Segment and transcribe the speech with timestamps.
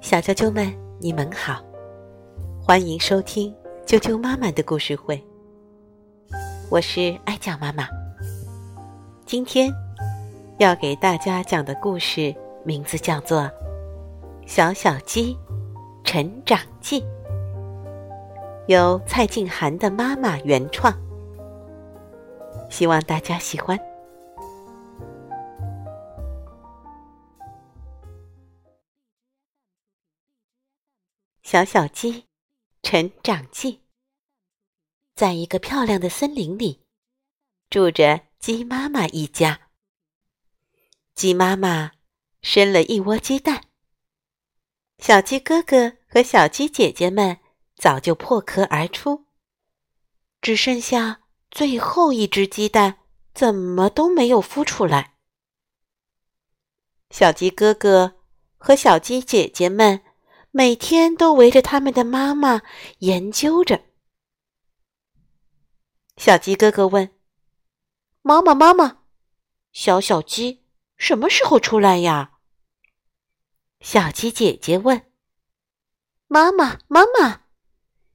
[0.00, 0.68] 小啾啾们，
[0.98, 1.62] 你们好，
[2.60, 3.54] 欢迎收听
[3.86, 5.24] 啾啾妈妈的故事会。
[6.68, 7.86] 我是爱讲妈妈，
[9.24, 9.72] 今天
[10.58, 12.34] 要给大家讲的故事
[12.64, 13.42] 名字叫做
[14.44, 15.38] 《小小鸡
[16.02, 17.00] 成长记》，
[18.66, 20.92] 由蔡静涵的妈妈原创，
[22.68, 23.78] 希望大家喜欢。
[31.50, 32.26] 小小鸡
[32.80, 33.80] 成长记，
[35.16, 36.84] 在一个漂亮的森林里，
[37.68, 39.68] 住着鸡妈妈一家。
[41.16, 41.90] 鸡妈妈
[42.40, 43.64] 生了一窝鸡蛋，
[44.98, 47.38] 小鸡哥哥和小鸡姐姐们
[47.74, 49.24] 早就破壳而出，
[50.40, 53.00] 只剩下最后一只鸡蛋，
[53.34, 55.16] 怎么都没有孵出来。
[57.10, 58.20] 小鸡哥哥
[58.56, 60.04] 和小鸡姐姐们。
[60.52, 62.62] 每天都围着他们的妈妈
[62.98, 63.84] 研究着。
[66.16, 67.10] 小鸡哥哥问
[68.20, 68.98] ：“妈妈，妈妈，
[69.72, 70.64] 小小鸡
[70.96, 72.32] 什么时候出来呀？”
[73.80, 75.10] 小鸡姐姐问
[76.26, 77.42] ：“妈妈，妈妈，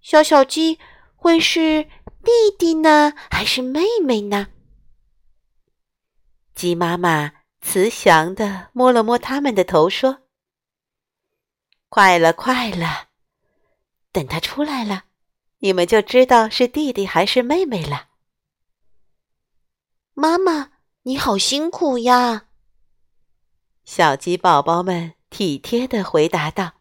[0.00, 0.78] 小小鸡
[1.14, 1.84] 会是
[2.24, 4.48] 弟弟呢，还是妹妹呢？”
[6.54, 10.25] 鸡妈妈慈祥的摸了摸他们的头，说。
[11.88, 13.08] 快了，快了！
[14.12, 15.04] 等他出来了，
[15.58, 18.08] 你们就知道是弟弟还是妹妹了。
[20.14, 22.48] 妈妈，你好辛苦呀！
[23.84, 26.72] 小鸡宝宝们体贴的回答道。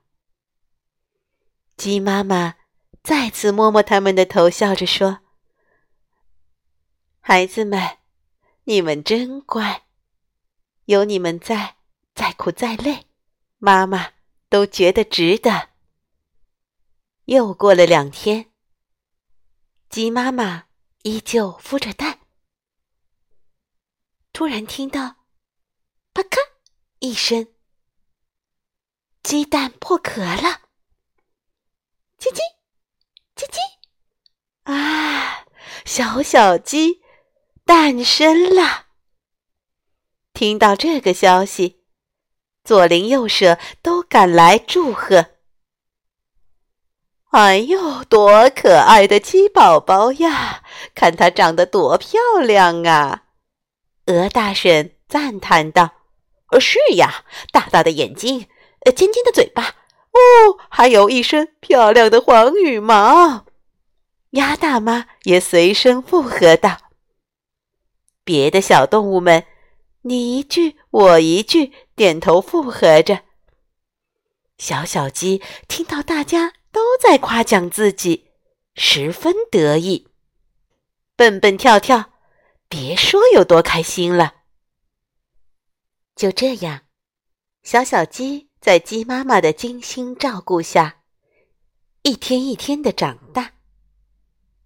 [1.77, 2.55] 鸡妈妈
[3.03, 5.19] 再次摸摸他们的头，笑着说
[7.21, 7.99] ：“孩子们，
[8.63, 9.83] 你们真乖，
[10.85, 11.75] 有你们在，
[12.15, 13.05] 再苦再累，
[13.59, 14.13] 妈妈。”
[14.49, 15.69] 都觉得值得。
[17.25, 18.51] 又过了两天，
[19.89, 20.65] 鸡妈妈
[21.03, 22.19] 依旧孵着蛋，
[24.31, 25.25] 突然听到
[26.13, 26.37] “啪咔”
[26.99, 27.47] 一声，
[29.23, 30.61] 鸡蛋破壳了。
[32.19, 32.39] 叽叽
[33.35, 33.59] 叽叽，
[34.63, 35.45] 啊，
[35.85, 37.01] 小小鸡
[37.63, 38.87] 诞生了！
[40.33, 41.74] 听到这个消息。
[42.65, 45.27] 左邻右舍都赶来祝贺。
[47.29, 50.63] 哎呦，多可爱的鸡宝宝呀！
[50.95, 53.25] 看它长得多漂亮啊！
[54.07, 55.91] 鹅大婶赞叹道
[56.51, 58.47] ：“呃，是呀，大大的眼睛，
[58.85, 59.75] 呃，尖尖的嘴巴，
[60.11, 63.45] 哦，还有一身漂亮的黄羽毛。”
[64.31, 66.77] 鸭大妈也随声附和道
[68.23, 69.45] ：“别的小动物们。”
[70.07, 73.23] 你一句我一句，点头附和着。
[74.57, 78.31] 小小鸡听到大家都在夸奖自己，
[78.75, 80.07] 十分得意，
[81.15, 82.11] 蹦蹦跳跳，
[82.67, 84.35] 别说有多开心了。
[86.15, 86.81] 就这样，
[87.63, 91.03] 小小鸡在鸡妈妈的精心照顾下，
[92.03, 93.53] 一天一天的长大。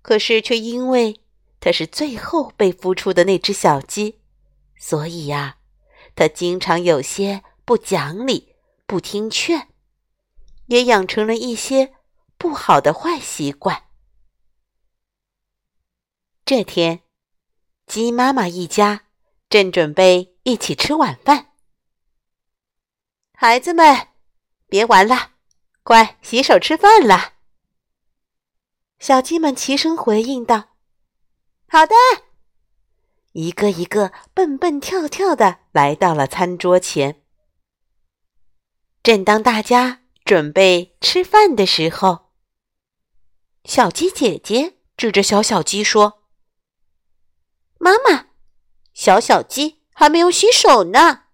[0.02, 1.22] 可是，却因为
[1.60, 4.20] 它是最后被孵出的那只小鸡。
[4.78, 5.58] 所以呀，
[6.19, 8.53] 他经常有些不讲理、
[8.85, 9.69] 不听劝，
[10.66, 11.96] 也养成了一些
[12.38, 13.85] 不好的坏习惯。
[16.44, 17.03] 这天，
[17.88, 19.06] 鸡妈妈一家
[19.47, 21.53] 正准备一起吃晚饭，
[23.31, 24.09] 孩子们，
[24.68, 25.36] 别玩了，
[25.84, 27.36] 快洗手吃饭了。
[29.00, 30.75] 小鸡们齐声回应道
[31.69, 31.96] ：“好的。”
[33.40, 37.24] 一个一个蹦蹦跳跳的来到了餐桌前。
[39.02, 42.32] 正当大家准备吃饭的时候，
[43.64, 46.24] 小鸡姐姐指着小小鸡说
[47.80, 48.28] ：“妈妈，
[48.94, 51.28] 小小鸡还没有洗手呢。”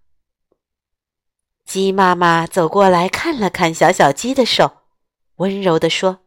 [1.65, 4.83] 鸡妈妈走过来看了看小小鸡的手，
[5.37, 6.23] 温柔的说：“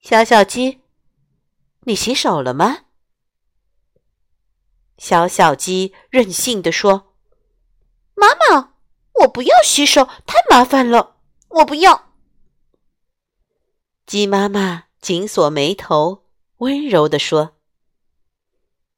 [0.00, 0.82] 小小鸡，
[1.80, 2.84] 你洗手了吗？”
[4.98, 7.14] 小小鸡任性地说
[8.14, 8.74] ：“妈妈，
[9.20, 12.12] 我不要洗手，太麻烦了，我不要。”
[14.06, 16.24] 鸡妈妈紧锁眉头，
[16.56, 17.56] 温柔地说：“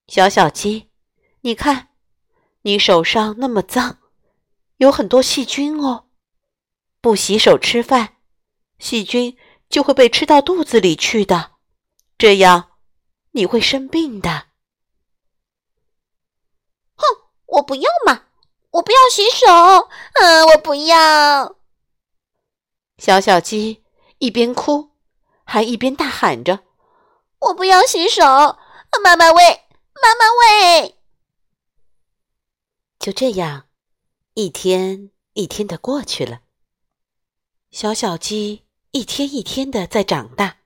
[0.08, 0.88] 小小鸡，
[1.42, 1.88] 你看，
[2.62, 3.98] 你手上那么脏，
[4.78, 6.06] 有很多细菌哦。
[7.02, 8.16] 不洗手吃饭，
[8.78, 9.36] 细菌
[9.68, 11.52] 就会被吃到肚子里去的，
[12.16, 12.70] 这样
[13.32, 14.46] 你会生病的。”
[17.50, 18.26] 我不要嘛！
[18.72, 19.46] 我不要洗手，
[20.14, 21.56] 嗯，我不要。
[22.98, 23.82] 小小鸡
[24.18, 24.90] 一边哭，
[25.44, 26.60] 还一边大喊着
[27.40, 28.22] ：“我不要洗手，
[29.02, 29.64] 妈妈喂，
[30.00, 30.96] 妈妈喂。”
[33.00, 33.66] 就这样，
[34.34, 36.42] 一天一天的过去了。
[37.72, 40.58] 小小鸡一天一天的在长大，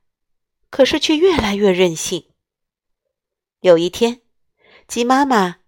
[0.69, 2.31] 可是却越来越任性。
[3.61, 4.21] 有一天，
[4.87, 5.61] 鸡妈妈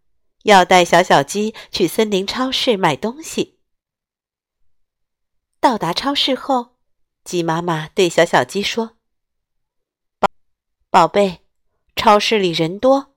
[0.47, 3.59] 要带小小鸡去森林超市买东西。
[5.59, 6.77] 到达超市后，
[7.25, 8.97] 鸡妈妈对小小鸡说
[10.21, 10.29] ：“宝
[10.89, 11.41] 宝贝，
[11.97, 13.17] 超市里人多，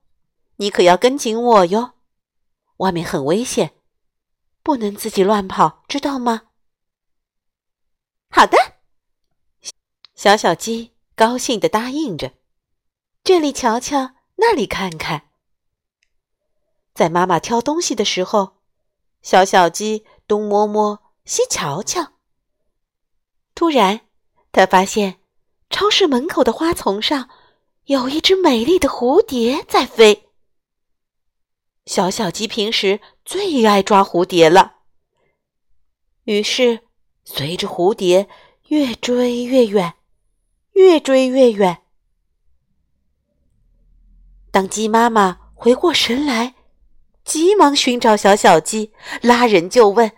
[0.56, 1.94] 你可要跟紧我哟。
[2.78, 3.76] 外面很危险，
[4.64, 6.48] 不能自己乱跑，知道吗？”
[8.34, 8.58] 好的，
[10.16, 12.34] 小小鸡高兴地答应着。
[13.24, 15.29] 这里瞧瞧，那里看看。
[17.00, 18.58] 在妈妈挑东西的时候，
[19.22, 22.12] 小小鸡东摸摸，西瞧瞧。
[23.56, 24.02] 突然，
[24.52, 25.22] 他发现
[25.70, 27.30] 超市门口的花丛上
[27.86, 30.28] 有一只美丽的蝴蝶在飞。
[31.86, 34.80] 小小鸡平时最爱抓蝴蝶了，
[36.26, 36.82] 于是。
[37.24, 38.28] 随着蝴蝶
[38.70, 39.94] 越追越远，
[40.72, 41.84] 越追越远。
[44.52, 46.56] 当鸡妈妈回过神来，
[47.30, 48.92] 急忙寻找小小鸡，
[49.22, 50.12] 拉人就问：“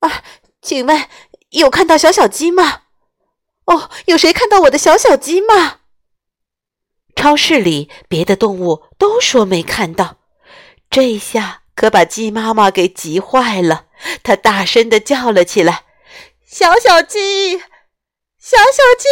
[0.00, 0.24] 啊，
[0.62, 1.06] 请问
[1.50, 2.84] 有看到小小鸡吗？
[3.66, 5.80] 哦，有谁看到我的小小鸡吗？”
[7.14, 10.16] 超市里别的动物都说没看到，
[10.88, 13.88] 这下可把鸡妈妈给急坏了，
[14.22, 15.84] 它大声的叫了起来。
[16.46, 17.58] 小小鸡，
[18.38, 19.08] 小小鸡，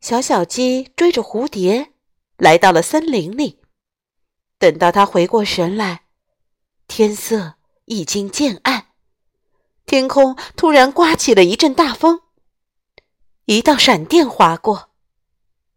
[0.00, 1.92] 小小鸡追着蝴蝶
[2.38, 3.60] 来到了森林里。
[4.58, 6.06] 等到他回过神来，
[6.88, 7.54] 天色
[7.84, 8.88] 已经渐暗，
[9.86, 12.22] 天空突然刮起了一阵大风，
[13.44, 14.90] 一道闪电划过，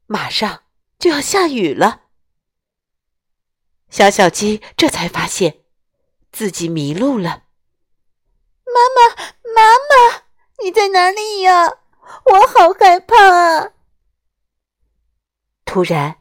[0.07, 0.63] 马上
[0.97, 2.05] 就要下雨了。
[3.89, 5.63] 小小鸡这才发现
[6.31, 7.43] 自己迷路了。
[8.65, 9.15] 妈妈，
[9.53, 10.23] 妈妈，
[10.63, 11.67] 你在哪里呀？
[12.25, 13.73] 我好害怕啊！
[15.65, 16.20] 突然，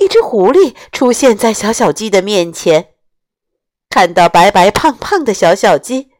[0.00, 2.94] 一只狐狸出现在小小鸡的面前。
[3.90, 6.10] 看到白白胖胖的小小鸡，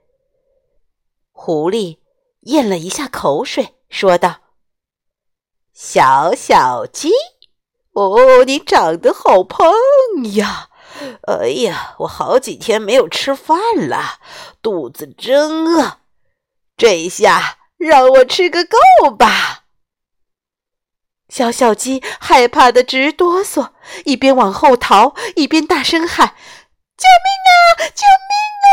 [1.33, 1.99] 狐狸
[2.41, 4.41] 咽了一下口水，说道
[5.73, 7.11] ：“小小鸡，
[7.93, 9.73] 哦，你长得好胖
[10.35, 10.69] 呀！”
[11.27, 13.57] 哎呀，我好几天没有吃饭
[13.89, 14.19] 了，
[14.61, 16.01] 肚子真饿。
[16.77, 19.60] 这一下让我吃个够吧！
[21.31, 23.71] 小小鸡害怕的直哆嗦，
[24.05, 26.35] 一边往后逃，一边大声喊
[26.99, 27.89] ：“救命啊！
[27.95, 28.35] 救命
[28.67, 28.69] 啊！”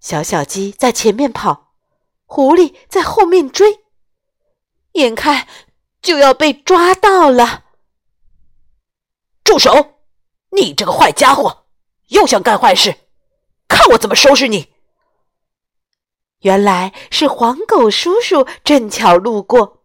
[0.00, 1.74] 小小鸡在前面跑，
[2.24, 3.80] 狐狸在后面追，
[4.92, 5.48] 眼看
[6.00, 7.64] 就要被抓到了。
[9.42, 9.94] 住手！
[10.50, 11.66] 你这个坏家伙，
[12.08, 12.94] 又想干坏事，
[13.66, 14.72] 看我怎么收拾你！
[16.40, 19.84] 原来是黄狗叔叔正巧路过，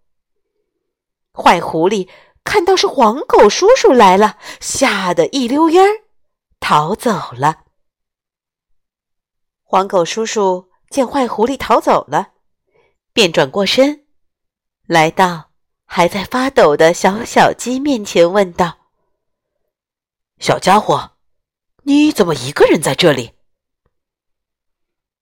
[1.33, 2.10] 坏狐狸
[2.44, 6.04] 看到是黄狗叔叔来了，吓得一溜烟儿
[6.60, 7.63] 逃走了。
[9.63, 12.34] 黄狗叔叔见坏狐狸逃走了，
[13.13, 14.06] 便转过身，
[14.86, 15.51] 来到
[15.86, 18.79] 还在发抖的小小鸡面前，问道。
[20.39, 21.12] 小家伙，
[21.84, 23.34] 你怎么一个人在这里？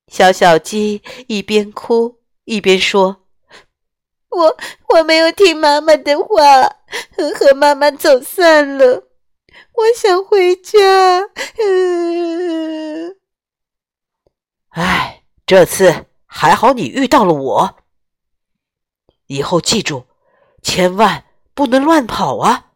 [0.07, 3.27] 小小鸡一边哭一边说
[4.29, 4.57] ：“我
[4.89, 6.63] 我没有听妈妈的话，
[7.37, 9.03] 和妈妈走散了。
[9.73, 10.77] 我想回家。”
[14.69, 17.77] 哎，这次还好你遇到了我。
[19.25, 20.05] 以后记住，
[20.61, 22.71] 千万不能乱跑啊！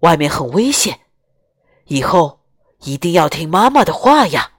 [0.00, 1.00] 外面很危险。
[1.86, 2.40] 以后
[2.80, 4.52] 一定要听妈妈的话呀！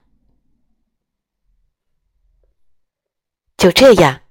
[3.56, 4.22] 就这样，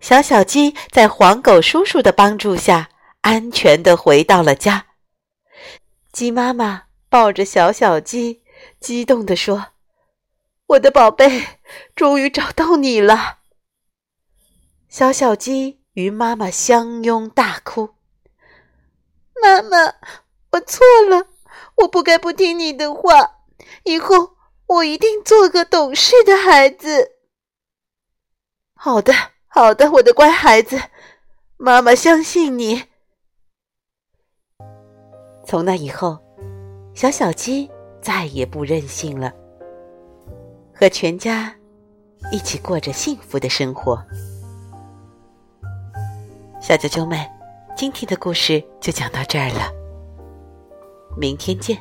[0.00, 2.90] 小小鸡在黄狗叔叔的帮助下，
[3.22, 4.86] 安全的回到了家。
[6.12, 8.42] 鸡妈妈抱着小小鸡，
[8.80, 9.68] 激动地说
[10.68, 11.58] ：“我的宝贝，
[11.94, 13.38] 终于找到你了！”
[14.88, 17.94] 小小鸡与妈妈相拥大哭
[19.42, 19.94] ：“妈妈，
[20.52, 21.28] 我错了。”
[21.76, 23.42] 我不该不听你的话，
[23.84, 24.36] 以后
[24.66, 27.12] 我一定做个懂事的孩子。
[28.74, 29.12] 好的，
[29.56, 30.78] 好的，我的乖孩子，
[31.56, 32.84] 妈妈相信你。
[35.46, 36.18] 从那以后，
[36.94, 37.70] 小小鸡
[38.02, 39.32] 再也不任性了，
[40.74, 41.56] 和全家
[42.30, 43.96] 一起过着幸福的生活。
[46.60, 47.18] 小啾啾们，
[47.74, 49.72] 今天的故事就讲到这儿了，
[51.16, 51.78] 明天见。